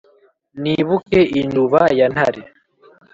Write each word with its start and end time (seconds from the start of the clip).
nibuke 0.61 1.19
induba 1.41 1.81
ya 1.97 2.05
ntare, 2.13 2.41